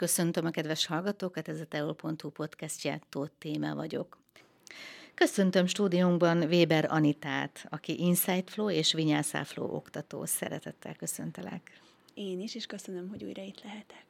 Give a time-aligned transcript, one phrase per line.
[0.00, 4.18] Köszöntöm a kedves hallgatókat, ez a teol.hu podcastja, Tóth Téma vagyok.
[5.14, 10.24] Köszöntöm stúdiónkban Weber Anitát, aki Insight Flow és Vinyászá Flow oktató.
[10.24, 11.80] Szeretettel köszöntelek.
[12.14, 14.06] Én is, és köszönöm, hogy újra itt lehetek.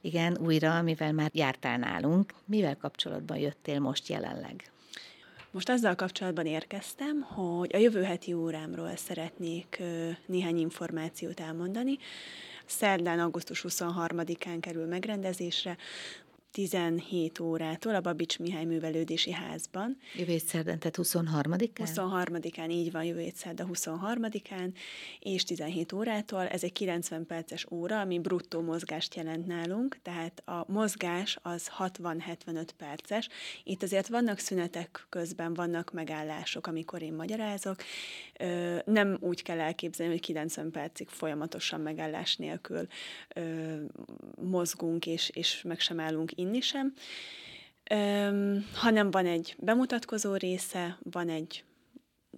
[0.00, 2.34] Igen, újra, mivel már jártál nálunk.
[2.44, 4.70] Mivel kapcsolatban jöttél most jelenleg?
[5.50, 9.82] Most azzal kapcsolatban érkeztem, hogy a jövő heti órámról szeretnék
[10.26, 11.98] néhány információt elmondani.
[12.68, 15.76] Szerdán, augusztus 23-án kerül megrendezésre,
[16.58, 19.96] 17 órától a Babics Mihály Művelődési Házban.
[20.14, 21.70] Jövő szerdán, tehát 23-án?
[21.74, 24.72] 23-án, így van, jövő szerda 23-án,
[25.20, 26.46] és 17 órától.
[26.46, 32.68] Ez egy 90 perces óra, ami bruttó mozgást jelent nálunk, tehát a mozgás az 60-75
[32.76, 33.28] perces.
[33.64, 37.76] Itt azért vannak szünetek közben, vannak megállások, amikor én magyarázok.
[38.84, 42.86] Nem úgy kell elképzelni, hogy 90 percig folyamatosan megállás nélkül
[44.40, 46.94] mozgunk, és, és meg sem állunk inni sem,
[47.90, 51.64] Öm, hanem van egy bemutatkozó része, van egy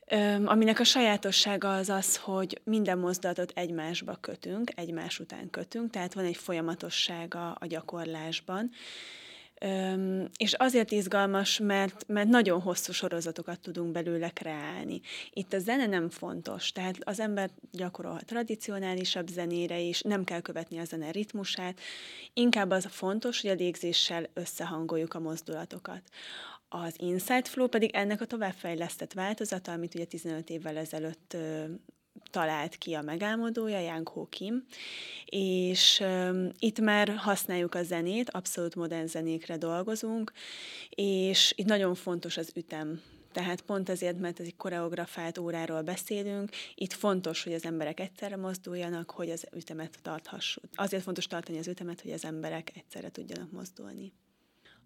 [0.07, 6.15] ö, aminek a sajátossága az az, hogy minden mozdulatot egymásba kötünk, egymás után kötünk, tehát
[6.15, 8.71] van egy folyamatossága a gyakorlásban,
[9.61, 15.01] Öm, és azért izgalmas, mert, mert nagyon hosszú sorozatokat tudunk belőle kreálni.
[15.31, 20.79] Itt a zene nem fontos, tehát az ember gyakorol tradicionálisabb zenére is, nem kell követni
[20.79, 21.81] a zene ritmusát,
[22.33, 26.03] inkább az fontos, hogy a légzéssel összehangoljuk a mozdulatokat.
[26.69, 31.37] Az Insight Flow pedig ennek a továbbfejlesztett változata, amit ugye 15 évvel ezelőtt
[32.31, 34.65] talált ki a megálmodója, Ho Kim,
[35.25, 40.33] és um, itt már használjuk a zenét, abszolút modern zenékre dolgozunk,
[40.91, 43.01] és itt nagyon fontos az ütem,
[43.37, 48.37] tehát pont ezért, mert ez egy koreografált óráról beszélünk, itt fontos, hogy az emberek egyszerre
[48.37, 50.65] mozduljanak, hogy az ütemet tarthassuk.
[50.75, 54.13] Azért fontos tartani az ütemet, hogy az emberek egyszerre tudjanak mozdulni.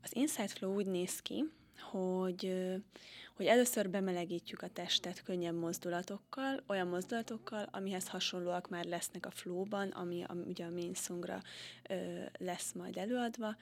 [0.02, 1.44] Az Insight Flow úgy néz ki,
[1.80, 2.52] hogy
[3.40, 9.88] hogy először bemelegítjük a testet könnyebb mozdulatokkal, olyan mozdulatokkal, amihez hasonlóak már lesznek a flóban,
[9.88, 11.42] ami, ami ugye a
[11.88, 11.94] ö,
[12.38, 13.56] lesz majd előadva,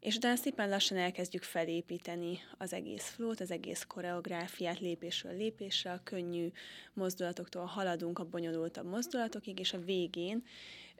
[0.00, 6.00] és utána szépen lassan elkezdjük felépíteni az egész flót, az egész koreográfiát lépésről lépésre, a
[6.04, 6.48] könnyű
[6.92, 10.44] mozdulatoktól haladunk a bonyolultabb mozdulatokig, és a végén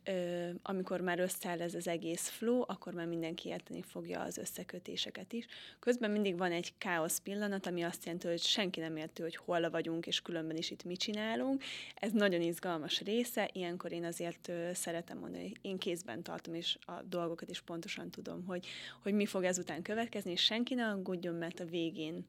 [0.04, 5.32] ö, amikor már összeáll ez az egész flow, akkor már mindenki érteni fogja az összekötéseket
[5.32, 5.46] is.
[5.78, 9.70] Közben mindig van egy káosz pillanat, ami azt jelenti, hogy senki nem érti, hogy hol
[9.70, 11.62] vagyunk, és különben is itt mit csinálunk.
[11.94, 16.78] Ez nagyon izgalmas része, ilyenkor én azért ö, szeretem mondani, hogy én kézben tartom, és
[16.80, 18.66] a dolgokat is pontosan tudom, hogy,
[19.02, 22.26] hogy mi fog ezután következni, és senki ne aggódjon, mert a végén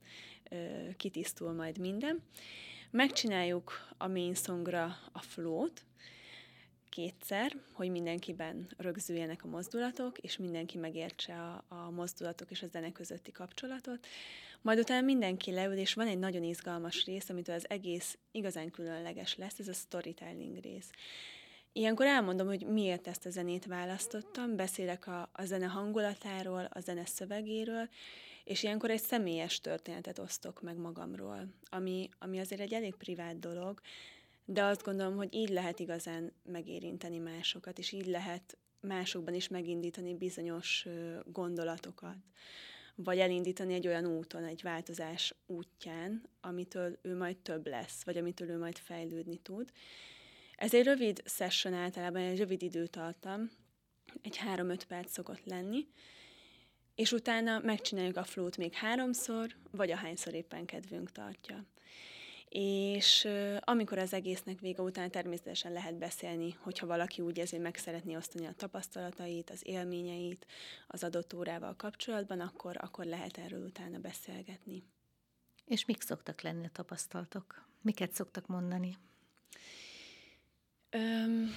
[0.49, 0.55] ö,
[0.97, 2.21] kitisztul majd minden.
[2.91, 5.85] Megcsináljuk a main songra a flow-t,
[6.93, 12.91] kétszer, hogy mindenkiben rögzüljenek a mozdulatok, és mindenki megértse a, a mozdulatok és a zene
[12.91, 14.07] közötti kapcsolatot.
[14.61, 19.37] Majd utána mindenki leül, és van egy nagyon izgalmas rész, amitől az egész igazán különleges
[19.37, 20.89] lesz, ez a storytelling rész.
[21.71, 27.05] Ilyenkor elmondom, hogy miért ezt a zenét választottam, beszélek a, a zene hangulatáról, a zene
[27.05, 27.89] szövegéről,
[28.43, 33.81] és ilyenkor egy személyes történetet osztok meg magamról, ami, ami azért egy elég privát dolog,
[34.45, 40.15] de azt gondolom, hogy így lehet igazán megérinteni másokat, és így lehet másokban is megindítani
[40.15, 40.87] bizonyos
[41.25, 42.17] gondolatokat,
[42.95, 48.49] vagy elindítani egy olyan úton, egy változás útján, amitől ő majd több lesz, vagy amitől
[48.49, 49.71] ő majd fejlődni tud.
[50.55, 53.49] Ez egy rövid session általában, egy rövid időtartam,
[54.21, 55.87] egy három-öt perc szokott lenni,
[56.95, 61.65] és utána megcsináljuk a flót még háromszor, vagy ahányszor éppen kedvünk tartja
[62.55, 63.27] és
[63.59, 68.45] amikor az egésznek vége után természetesen lehet beszélni, hogyha valaki úgy érzi, meg szeretné osztani
[68.45, 70.45] a tapasztalatait, az élményeit
[70.87, 74.83] az adott órával kapcsolatban, akkor, akkor lehet erről utána beszélgetni.
[75.65, 77.65] És mik szoktak lenni a tapasztalatok?
[77.81, 78.97] Miket szoktak mondani?
[80.89, 81.49] Öm,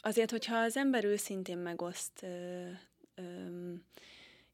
[0.00, 2.26] azért, hogyha az ember őszintén megoszt
[3.14, 3.84] öm,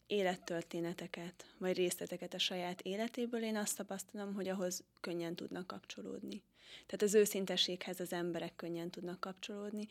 [0.07, 6.43] élettörténeteket, vagy részleteket a saját életéből, én azt tapasztalom, hogy ahhoz könnyen tudnak kapcsolódni.
[6.87, 9.89] Tehát az őszintességhez az emberek könnyen tudnak kapcsolódni,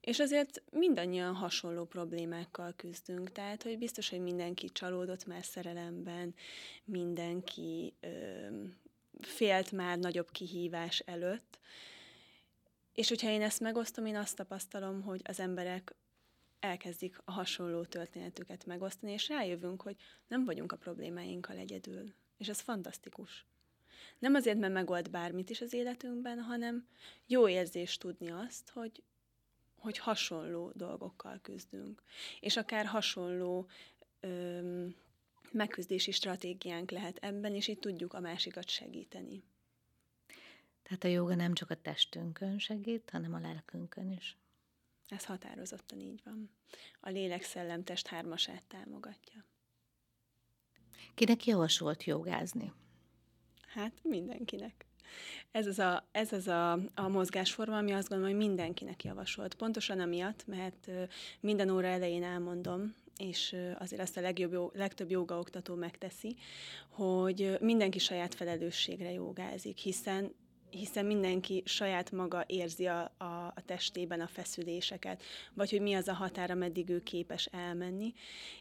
[0.00, 6.34] és azért mindannyian hasonló problémákkal küzdünk, tehát hogy biztos, hogy mindenki csalódott már szerelemben,
[6.84, 8.08] mindenki ö,
[9.20, 11.58] félt már nagyobb kihívás előtt,
[12.94, 15.94] és hogyha én ezt megosztom, én azt tapasztalom, hogy az emberek
[16.64, 19.96] elkezdik a hasonló történetüket megosztani, és rájövünk, hogy
[20.26, 22.14] nem vagyunk a problémáinkkal egyedül.
[22.36, 23.46] És ez fantasztikus.
[24.18, 26.88] Nem azért, mert megold bármit is az életünkben, hanem
[27.26, 29.02] jó érzés tudni azt, hogy,
[29.76, 32.02] hogy hasonló dolgokkal küzdünk.
[32.40, 33.68] És akár hasonló
[34.20, 34.94] öm,
[35.52, 39.42] megküzdési stratégiánk lehet ebben, és így tudjuk a másikat segíteni.
[40.82, 44.36] Tehát a joga nem csak a testünkön segít, hanem a lelkünkön is.
[45.08, 46.50] Ez határozottan így van.
[47.00, 49.44] A lélek-szellem-test hármasát támogatja.
[51.14, 52.72] Kinek javasolt jogázni?
[53.66, 54.86] Hát mindenkinek.
[55.50, 59.54] Ez az a, ez az a, a mozgásforma, ami azt gondolom, hogy mindenkinek javasolt.
[59.54, 60.90] Pontosan amiatt, mert
[61.40, 66.36] minden óra elején elmondom, és azért azt a legjobb, legtöbb jogaoktató megteszi,
[66.88, 70.34] hogy mindenki saját felelősségre jogázik, hiszen
[70.74, 73.24] hiszen mindenki saját maga érzi a, a,
[73.54, 75.22] a testében a feszüléseket,
[75.54, 78.12] vagy hogy mi az a határ, ameddig ő képes elmenni,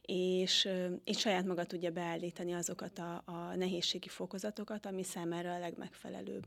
[0.01, 0.69] és,
[1.03, 6.45] és saját maga tudja beállítani azokat a, a nehézségi fokozatokat, ami számára a legmegfelelőbb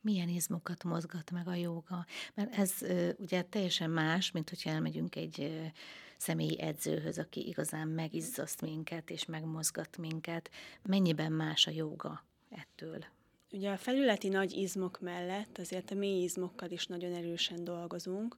[0.00, 2.06] milyen izmokat mozgat meg a joga.
[2.34, 2.72] Mert ez
[3.18, 5.70] ugye teljesen más, mint hogyha elmegyünk egy
[6.16, 10.50] személyi edzőhöz, aki igazán megizzaszt minket és megmozgat minket.
[10.82, 13.04] Mennyiben más a joga ettől?
[13.52, 18.36] Ugye a felületi nagy izmok mellett azért a mély izmokkal is nagyon erősen dolgozunk.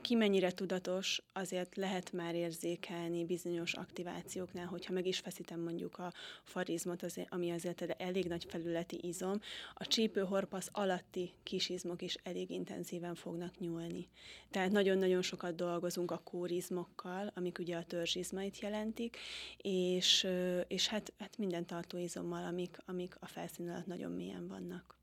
[0.00, 6.12] Ki mennyire tudatos, azért lehet már érzékelni bizonyos aktivációknál, hogyha meg is feszítem mondjuk a
[6.42, 9.40] farizmot, azért, ami azért elég nagy felületi izom,
[9.74, 14.08] a csípőhorpasz alatti kis izmok is elég intenzíven fognak nyúlni.
[14.50, 19.16] Tehát nagyon-nagyon sokat dolgozunk a kórizmokkal, amik ugye a törzsizmait jelentik,
[19.56, 20.26] és,
[20.68, 24.96] és hát, hát minden tartóizommal, amik, amik a felszín alatt nagyon mélyen vannak.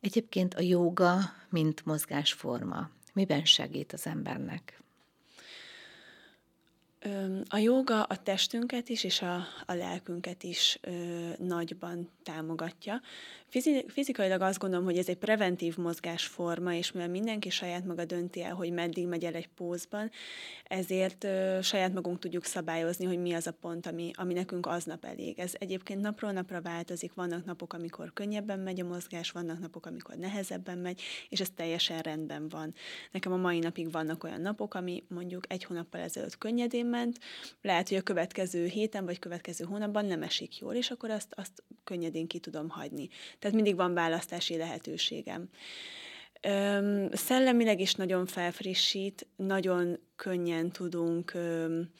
[0.00, 1.18] Egyébként a jóga,
[1.48, 4.81] mint mozgásforma, miben segít az embernek?
[7.48, 9.34] A jóga a testünket is, és a,
[9.66, 10.90] a lelkünket is ö,
[11.38, 13.00] nagyban támogatja.
[13.48, 18.42] Fizi, fizikailag azt gondolom, hogy ez egy preventív mozgásforma, és mivel mindenki saját maga dönti
[18.42, 20.10] el, hogy meddig megy el egy pózban,
[20.64, 25.04] ezért ö, saját magunk tudjuk szabályozni, hogy mi az a pont, ami, ami nekünk aznap
[25.04, 25.38] elég.
[25.38, 30.14] Ez egyébként napról napra változik, vannak napok, amikor könnyebben megy a mozgás, vannak napok, amikor
[30.16, 32.74] nehezebben megy, és ez teljesen rendben van.
[33.10, 37.18] Nekem a mai napig vannak olyan napok, ami mondjuk egy hónappal ezelőtt könnyedén ment,
[37.62, 41.62] lehet, hogy a következő héten vagy következő hónapban nem esik jól, és akkor azt, azt
[41.84, 43.08] könnyedén ki tudom hagyni.
[43.38, 45.48] Tehát mindig van választási lehetőségem.
[46.40, 51.90] Öm, szellemileg is nagyon felfrissít, nagyon könnyen tudunk öm,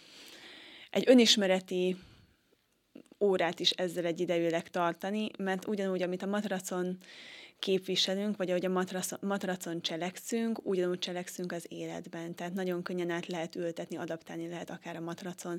[0.91, 1.97] egy önismereti
[3.21, 6.99] órát is ezzel egy idejűleg tartani, mert ugyanúgy, amit a matracon
[7.63, 8.87] képviselünk, vagy ahogy a
[9.21, 12.35] matracon, cselekszünk, ugyanúgy cselekszünk az életben.
[12.35, 15.59] Tehát nagyon könnyen át lehet ültetni, adaptálni lehet akár a matracon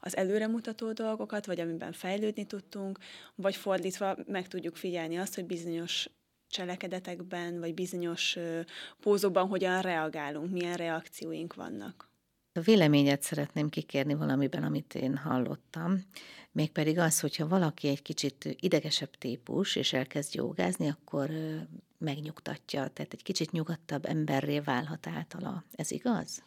[0.00, 2.98] az előremutató dolgokat, vagy amiben fejlődni tudtunk,
[3.34, 6.08] vagy fordítva meg tudjuk figyelni azt, hogy bizonyos
[6.48, 8.36] cselekedetekben, vagy bizonyos
[9.00, 12.09] pózokban hogyan reagálunk, milyen reakcióink vannak.
[12.60, 16.04] A véleményet szeretném kikérni valamiben, amit én hallottam,
[16.52, 21.30] mégpedig az, hogyha valaki egy kicsit idegesebb típus, és elkezd jogázni, akkor
[21.98, 25.64] megnyugtatja, tehát egy kicsit nyugodtabb emberré válhat általa.
[25.72, 26.42] Ez igaz?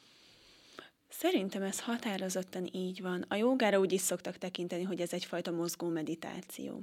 [1.10, 3.26] Szerintem ez határozottan így van.
[3.28, 6.82] A jogára úgy is szoktak tekinteni, hogy ez egyfajta mozgó meditáció.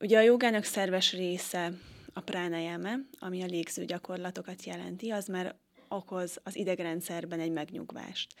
[0.00, 1.72] Ugye a jogának szerves része
[2.12, 5.56] a pránájáme, ami a légző gyakorlatokat jelenti, az már
[5.90, 8.34] okoz az idegrendszerben egy megnyugvást.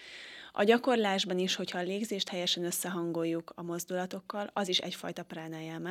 [0.52, 5.90] A gyakorlásban is, hogyha a légzést helyesen összehangoljuk a mozdulatokkal, az is egyfajta pránájáma.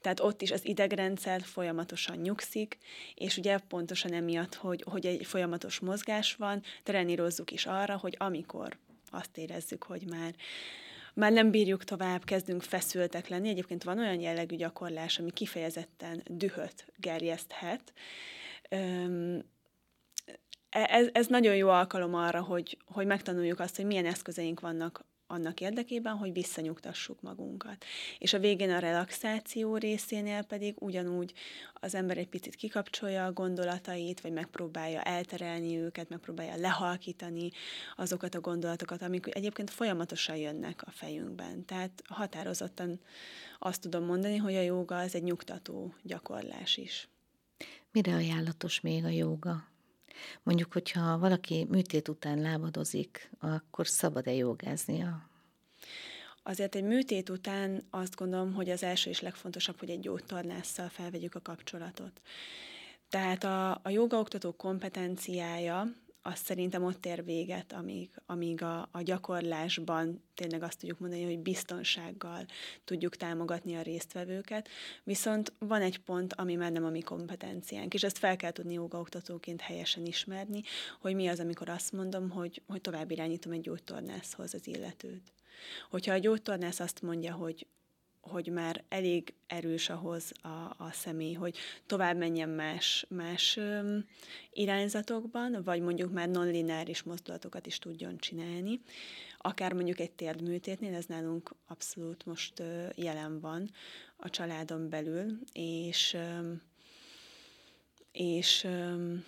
[0.00, 2.78] Tehát ott is az idegrendszer folyamatosan nyugszik,
[3.14, 8.76] és ugye pontosan emiatt, hogy, hogy egy folyamatos mozgás van, trenírozzuk is arra, hogy amikor
[9.10, 10.34] azt érezzük, hogy már
[11.14, 13.48] már nem bírjuk tovább, kezdünk feszültek lenni.
[13.48, 17.92] Egyébként van olyan jellegű gyakorlás, ami kifejezetten dühöt gerjeszthet,
[18.68, 19.06] E,
[20.74, 25.60] ez, ez nagyon jó alkalom arra, hogy, hogy megtanuljuk azt, hogy milyen eszközeink vannak annak
[25.60, 27.84] érdekében, hogy visszanyugtassuk magunkat.
[28.18, 31.32] És a végén a relaxáció részénél pedig ugyanúgy
[31.74, 37.50] az ember egy picit kikapcsolja a gondolatait, vagy megpróbálja elterelni őket, megpróbálja lehalkítani
[37.96, 41.64] azokat a gondolatokat, amik egyébként folyamatosan jönnek a fejünkben.
[41.64, 43.00] Tehát határozottan
[43.58, 47.08] azt tudom mondani, hogy a jóga az egy nyugtató gyakorlás is.
[47.92, 49.72] Mire ajánlatos még a jóga?
[50.42, 55.28] Mondjuk, hogyha valaki műtét után lábadozik, akkor szabad-e jogáznia?
[56.42, 61.34] Azért egy műtét után azt gondolom, hogy az első és legfontosabb, hogy egy gyógytornásszal felvegyük
[61.34, 62.20] a kapcsolatot.
[63.08, 65.86] Tehát a, a jogaoktató kompetenciája
[66.26, 71.38] azt szerintem ott ér véget, amíg, amíg a, a gyakorlásban tényleg azt tudjuk mondani, hogy
[71.38, 72.46] biztonsággal
[72.84, 74.68] tudjuk támogatni a résztvevőket,
[75.02, 78.72] viszont van egy pont, ami már nem a mi kompetenciánk, és ezt fel kell tudni
[78.72, 80.62] jogaoktatóként helyesen ismerni,
[81.00, 85.32] hogy mi az, amikor azt mondom, hogy, hogy tovább irányítom egy gyógytornászhoz az illetőt.
[85.90, 87.66] Hogyha a gyógytornász azt mondja, hogy
[88.30, 90.48] hogy már elég erős ahhoz a,
[90.84, 94.04] a személy, hogy tovább menjen más, más öm,
[94.52, 98.80] irányzatokban, vagy mondjuk már non-lineáris mozdulatokat is tudjon csinálni.
[99.38, 103.70] Akár mondjuk egy térdműtétnél, ez nálunk abszolút most ö, jelen van
[104.16, 106.62] a családon belül, és, öm,
[108.12, 109.24] és öm,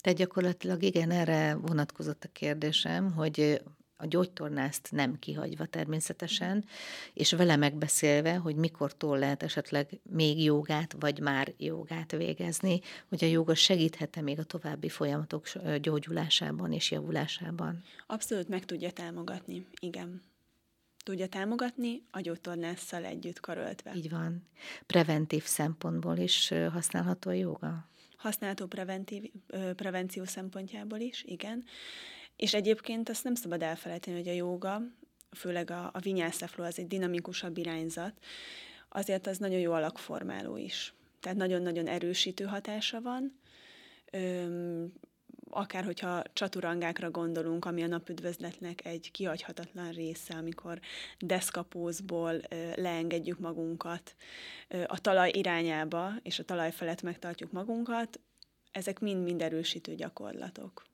[0.00, 3.62] tehát gyakorlatilag igen, erre vonatkozott a kérdésem, hogy
[3.96, 6.64] a gyógytornászt nem kihagyva természetesen,
[7.14, 13.26] és vele megbeszélve, hogy mikortól lehet esetleg még jogát, vagy már jogát végezni, hogy a
[13.26, 15.46] joga segíthet-e még a további folyamatok
[15.80, 17.82] gyógyulásában és javulásában.
[18.06, 20.22] Abszolút meg tudja támogatni, igen.
[21.04, 23.92] Tudja támogatni a gyógytornásszal együtt karöltve.
[23.94, 24.48] Így van.
[24.86, 27.88] Preventív szempontból is használható a joga?
[28.16, 29.30] Használható preventív,
[29.76, 31.64] prevenció szempontjából is, igen.
[32.36, 34.82] És egyébként azt nem szabad elfelejteni, hogy a jóga,
[35.30, 38.12] főleg a, a vinyászafló, az egy dinamikusabb irányzat,
[38.88, 40.94] azért az nagyon jó alakformáló is.
[41.20, 43.38] Tehát nagyon-nagyon erősítő hatása van.
[44.10, 44.92] Öm,
[45.50, 50.80] akár hogyha csaturanggákra gondolunk, ami a napüdvözletnek egy kihagyhatatlan része, amikor
[51.18, 52.40] deszkapózból
[52.74, 54.16] leengedjük magunkat
[54.86, 58.20] a talaj irányába, és a talaj felett megtartjuk magunkat,
[58.70, 60.84] ezek mind-mind erősítő gyakorlatok.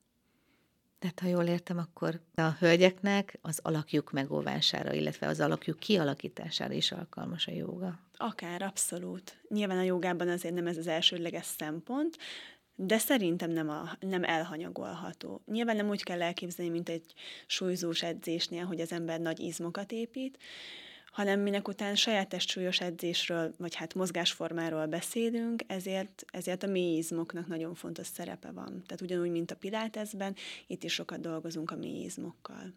[1.02, 6.92] Tehát ha jól értem, akkor a hölgyeknek az alakjuk megóvására, illetve az alakjuk kialakítására is
[6.92, 7.98] alkalmas a joga.
[8.16, 9.40] Akár, abszolút.
[9.48, 12.16] Nyilván a jogában azért nem ez az elsődleges szempont,
[12.74, 15.42] de szerintem nem, a, nem elhanyagolható.
[15.46, 17.14] Nyilván nem úgy kell elképzelni, mint egy
[17.46, 20.38] súlyzós edzésnél, hogy az ember nagy izmokat épít,
[21.12, 27.74] hanem minek után saját testsúlyos edzésről, vagy hát mozgásformáról beszélünk, ezért, ezért a mélyizmoknak nagyon
[27.74, 28.82] fontos szerepe van.
[28.86, 30.34] Tehát ugyanúgy, mint a pilátezben,
[30.66, 32.74] itt is sokat dolgozunk a mélyizmokkal.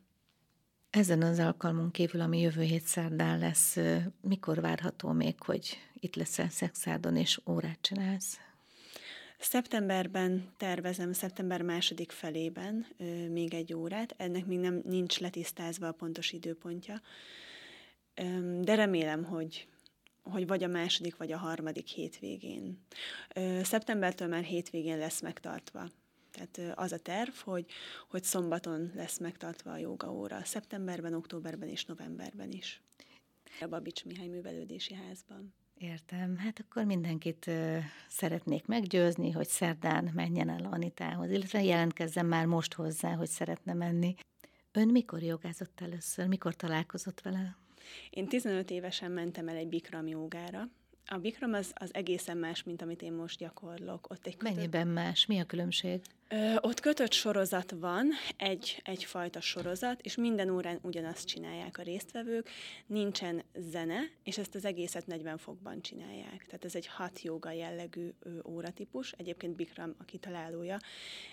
[0.89, 3.77] Ezen az alkalmon kívül, ami jövő hét szerdán lesz,
[4.21, 8.39] mikor várható még, hogy itt leszel Szexárdon és órát csinálsz?
[9.39, 12.85] Szeptemberben tervezem, szeptember második felében
[13.31, 17.01] még egy órát, ennek még nem nincs letisztázva a pontos időpontja,
[18.61, 19.67] de remélem, hogy,
[20.23, 22.85] hogy vagy a második, vagy a harmadik hétvégén.
[23.61, 25.89] Szeptembertől már hétvégén lesz megtartva.
[26.31, 27.65] Tehát az a terv, hogy,
[28.09, 30.43] hogy szombaton lesz megtartva a joga óra.
[30.43, 32.81] Szeptemberben, októberben és novemberben is.
[33.61, 35.53] A Babics Mihály Művelődési Házban.
[35.77, 36.37] Értem.
[36.37, 37.77] Hát akkor mindenkit uh,
[38.09, 44.15] szeretnék meggyőzni, hogy szerdán menjen el Anitához, illetve jelentkezzen már most hozzá, hogy szeretne menni.
[44.71, 46.27] Ön mikor jogázott először?
[46.27, 47.57] Mikor találkozott vele?
[48.09, 50.69] Én 15 évesen mentem el egy Bikram jogára,
[51.07, 54.07] a Bikram az, az egészen más, mint amit én most gyakorlok.
[54.09, 54.55] Ott egy kötött...
[54.55, 55.25] Mennyiben más?
[55.25, 56.01] Mi a különbség?
[56.29, 62.49] Ö, ott kötött sorozat van, egy, egyfajta sorozat, és minden órán ugyanazt csinálják a résztvevők.
[62.85, 66.45] Nincsen zene, és ezt az egészet 40 fokban csinálják.
[66.45, 69.11] Tehát ez egy hat joga jellegű ö, óratípus.
[69.11, 70.77] Egyébként Bikram a kitalálója,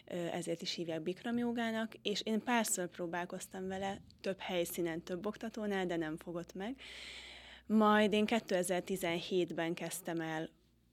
[0.06, 5.86] ö, ezért is hívják Bikram jogának, és én párszor próbálkoztam vele, több helyszínen, több oktatónál,
[5.86, 6.76] de nem fogott meg.
[7.66, 10.48] Majd én 2017-ben kezdtem el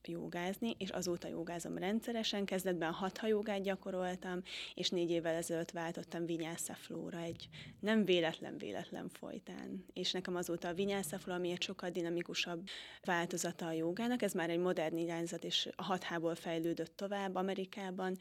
[0.08, 2.46] jogázni, és azóta jogázom rendszeresen.
[2.46, 4.42] Kezdetben hatha jogát gyakoroltam,
[4.74, 7.50] és négy évvel ezelőtt váltottam Vinyasa Flóra egy
[7.80, 9.86] nem véletlen-véletlen folytán.
[9.94, 12.68] És nekem azóta a Vinyasa Fló, ami egy sokkal dinamikusabb
[13.04, 18.18] változata a jogának, ez már egy modern irányzat, és a hathából fejlődött tovább Amerikában.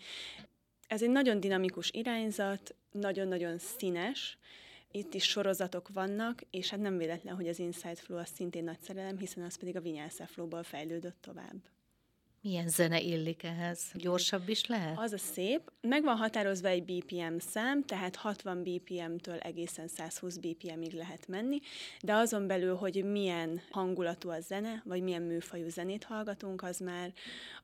[0.86, 4.38] Ez egy nagyon dinamikus irányzat, nagyon-nagyon színes,
[4.90, 8.80] itt is sorozatok vannak, és hát nem véletlen, hogy az Inside Flow az szintén nagy
[8.80, 11.56] szerelem, hiszen az pedig a Vinyasa Flow-ból fejlődött tovább.
[12.40, 13.80] Milyen zene illik ehhez?
[13.94, 14.98] Gyorsabb is lehet?
[14.98, 20.92] Az a szép, meg van határozva egy BPM szám, tehát 60 BPM-től egészen 120 BPM-ig
[20.92, 21.60] lehet menni,
[22.02, 27.12] de azon belül, hogy milyen hangulatú a zene, vagy milyen műfajú zenét hallgatunk, az már,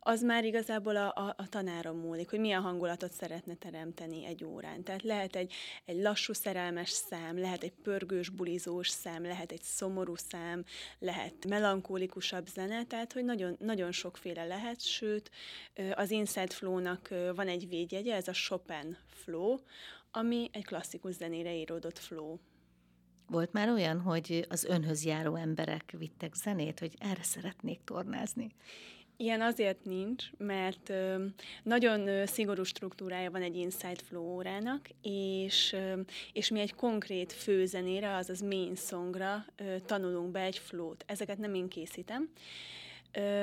[0.00, 4.82] az már igazából a, a, a tanáron múlik, hogy milyen hangulatot szeretne teremteni egy órán.
[4.82, 5.52] Tehát lehet egy,
[5.84, 10.64] egy lassú szerelmes szám, lehet egy pörgős, bulizós szám, lehet egy szomorú szám,
[10.98, 15.30] lehet melankólikusabb zene, tehát hogy nagyon, nagyon sokféle lehet, sőt,
[15.94, 19.56] az Inside Flow-nak van egy védjegye, ez a Chopin Flow,
[20.10, 22.36] ami egy klasszikus zenére íródott flow.
[23.26, 28.54] Volt már olyan, hogy az önhöz járó emberek vittek zenét, hogy erre szeretnék tornázni?
[29.16, 30.92] Ilyen azért nincs, mert
[31.62, 35.76] nagyon szigorú struktúrája van egy Inside Flow órának, és,
[36.32, 39.44] és mi egy konkrét főzenére, azaz main songra
[39.86, 41.04] tanulunk be egy flow-t.
[41.06, 42.28] Ezeket nem én készítem,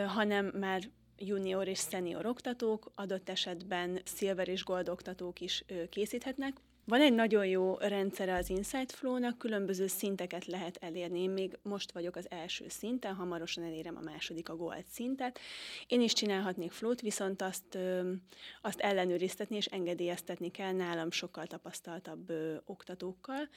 [0.07, 0.81] hanem már
[1.25, 6.53] junior és senior oktatók, adott esetben silver és gold oktatók is készíthetnek.
[6.85, 11.21] Van egy nagyon jó rendszere az Insight Flow-nak, különböző szinteket lehet elérni.
[11.21, 15.39] Én még most vagyok az első szinten, hamarosan elérem a második, a gold szintet.
[15.87, 17.77] Én is csinálhatnék flow viszont azt,
[18.61, 23.49] azt ellenőriztetni és engedélyeztetni kell nálam sokkal tapasztaltabb ö, oktatókkal.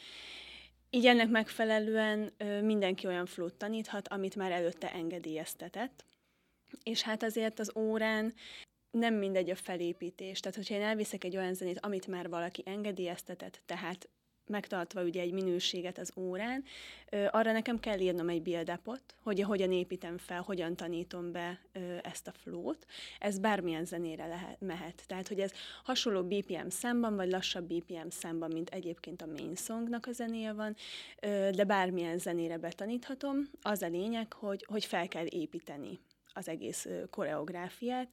[0.90, 6.04] Így ennek megfelelően ö, mindenki olyan flót taníthat, amit már előtte engedélyeztetett
[6.83, 8.35] és hát azért az órán
[8.90, 10.40] nem mindegy a felépítés.
[10.40, 14.09] Tehát, hogyha én elviszek egy olyan zenét, amit már valaki engedélyeztetett, tehát
[14.47, 16.64] megtartva ugye egy minőséget az órán,
[17.31, 18.81] arra nekem kell írnom egy build
[19.23, 21.61] hogy hogyan építem fel, hogyan tanítom be
[22.02, 22.87] ezt a flót.
[23.19, 25.02] Ez bármilyen zenére lehet, mehet.
[25.07, 25.52] Tehát, hogy ez
[25.85, 30.76] hasonló BPM számban, vagy lassabb BPM számban, mint egyébként a main songnak a zenéje van,
[31.52, 33.49] de bármilyen zenére betaníthatom.
[33.62, 35.99] Az a lényeg, hogy, hogy fel kell építeni
[36.35, 38.09] az egész koreográfiát,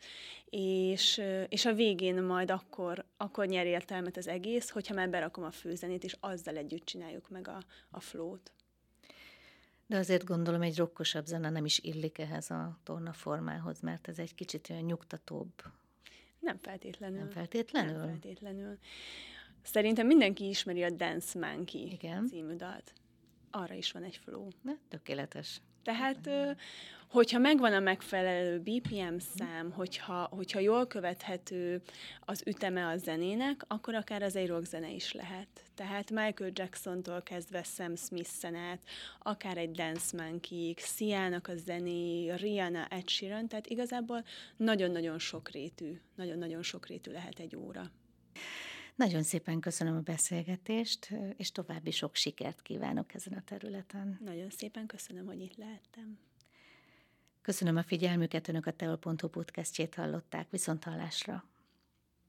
[0.46, 5.52] és, és a végén majd akkor, akkor nyer értelmet az egész, hogyha már berakom a
[5.52, 8.52] főzenét, és azzal együtt csináljuk meg a, a flót.
[9.88, 14.36] De azért gondolom egy rokkosabb zene nem is illik ehhez a tornaformához, mert ez egy
[14.36, 15.54] kicsit olyan nyugtatóbb.
[16.40, 17.20] Nem feltétlenül.
[17.20, 17.98] Nem feltétlenül?
[17.98, 18.78] Nem feltétlenül.
[19.62, 22.28] Szerintem mindenki ismeri a Dance Monkey Igen.
[22.28, 22.94] című dalt.
[23.52, 24.48] Arra is van egy flow.
[24.62, 25.62] Na, tökéletes.
[25.84, 26.30] Tehát,
[27.12, 31.82] hogyha megvan a megfelelő BPM szám, hogyha, hogyha jól követhető
[32.20, 35.48] az üteme a zenének, akkor akár az egy rockzene is lehet.
[35.76, 38.80] Tehát Michael Jackson-tól kezdve Sam Smith-en át,
[39.20, 44.24] akár egy Dance Monkey, Sia-nak a zené, Rihanna, Ed Sheeran, tehát igazából
[44.58, 47.92] nagyon-nagyon sokrétű, nagyon-nagyon sokrétű lehet egy óra.
[48.96, 54.20] Nagyon szépen köszönöm a beszélgetést, és további sok sikert kívánok ezen a területen.
[54.26, 56.20] Nagyon szépen köszönöm, hogy itt lehettem.
[57.42, 61.51] Köszönöm a figyelmüket, Önök a Teol.hu podcastjét hallották, viszont hallásra.